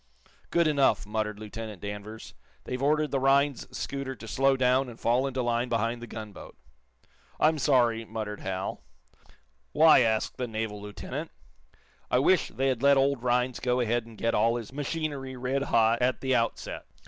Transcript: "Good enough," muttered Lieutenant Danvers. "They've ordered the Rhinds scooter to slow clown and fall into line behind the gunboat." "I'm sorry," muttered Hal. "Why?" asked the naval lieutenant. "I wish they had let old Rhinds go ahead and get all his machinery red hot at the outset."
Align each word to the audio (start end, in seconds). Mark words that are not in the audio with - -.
"Good 0.49 0.65
enough," 0.67 1.05
muttered 1.05 1.37
Lieutenant 1.39 1.79
Danvers. 1.79 2.33
"They've 2.63 2.81
ordered 2.81 3.11
the 3.11 3.19
Rhinds 3.19 3.67
scooter 3.69 4.15
to 4.15 4.27
slow 4.27 4.57
clown 4.57 4.89
and 4.89 4.99
fall 4.99 5.27
into 5.27 5.43
line 5.43 5.69
behind 5.69 6.01
the 6.01 6.07
gunboat." 6.07 6.57
"I'm 7.39 7.59
sorry," 7.59 8.03
muttered 8.03 8.39
Hal. 8.39 8.81
"Why?" 9.73 9.99
asked 9.99 10.37
the 10.37 10.47
naval 10.47 10.81
lieutenant. 10.81 11.29
"I 12.09 12.17
wish 12.17 12.47
they 12.47 12.69
had 12.69 12.81
let 12.81 12.97
old 12.97 13.21
Rhinds 13.21 13.59
go 13.59 13.79
ahead 13.79 14.07
and 14.07 14.17
get 14.17 14.33
all 14.33 14.55
his 14.55 14.73
machinery 14.73 15.35
red 15.35 15.61
hot 15.65 16.01
at 16.01 16.21
the 16.21 16.33
outset." 16.33 16.87